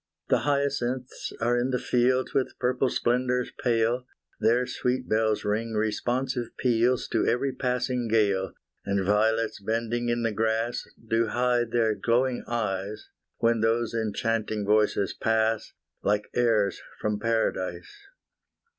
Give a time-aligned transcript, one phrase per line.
[0.29, 4.07] The hyacinths are in the fields With purple splendours pale
[4.39, 8.53] Their sweet bells ring responsive peals To every passing gale
[8.83, 15.13] And violets bending in the grass Do hide their glowing eyes, When those enchanting voices
[15.13, 15.71] pass,
[16.01, 18.07] Like airs from Paradise.